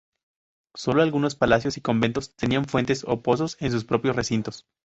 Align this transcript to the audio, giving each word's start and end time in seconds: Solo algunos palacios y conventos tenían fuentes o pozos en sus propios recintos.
Solo 0.75 1.03
algunos 1.03 1.35
palacios 1.35 1.77
y 1.77 1.81
conventos 1.81 2.35
tenían 2.35 2.65
fuentes 2.65 3.03
o 3.07 3.21
pozos 3.21 3.55
en 3.59 3.71
sus 3.71 3.85
propios 3.85 4.15
recintos. 4.15 4.65